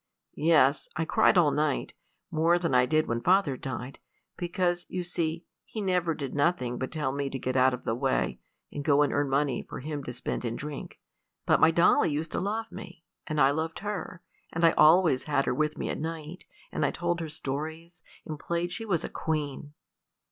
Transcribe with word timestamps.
"Yes. 0.33 0.89
I 0.95 1.05
cried 1.05 1.37
all 1.37 1.51
night 1.51 1.93
more 2.31 2.57
than 2.57 2.73
I 2.73 2.87
did 2.87 3.05
when 3.07 3.21
father 3.21 3.55
died, 3.55 3.99
because, 4.35 4.87
you 4.89 5.03
see, 5.03 5.45
he 5.63 5.79
never 5.79 6.15
did 6.15 6.33
nothing 6.33 6.79
but 6.79 6.91
tell 6.91 7.11
me 7.11 7.29
to 7.29 7.37
get 7.37 7.55
out 7.55 7.71
of 7.71 7.83
the 7.83 7.93
way, 7.93 8.39
and 8.71 8.83
go 8.83 9.03
and 9.03 9.13
earn 9.13 9.29
money 9.29 9.61
for 9.61 9.79
him 9.79 10.03
to 10.05 10.11
spend 10.11 10.43
in 10.43 10.55
drink. 10.55 10.99
But 11.45 11.59
my 11.59 11.69
dolly 11.69 12.09
used 12.11 12.31
to 12.31 12.39
love 12.39 12.71
me, 12.71 13.03
and 13.27 13.39
I 13.39 13.51
loved 13.51 13.77
her, 13.85 14.23
and 14.51 14.65
I 14.65 14.71
always 14.71 15.25
had 15.25 15.45
her 15.45 15.53
with 15.53 15.77
me 15.77 15.87
at 15.89 15.99
night, 15.99 16.45
and 16.71 16.83
I 16.83 16.89
told 16.89 17.19
her 17.19 17.29
stories, 17.29 18.01
and 18.25 18.39
played 18.39 18.71
she 18.73 18.85
was 18.85 19.03
a 19.03 19.09
queen." 19.09 19.75